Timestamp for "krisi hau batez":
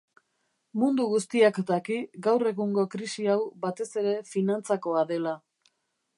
2.95-3.89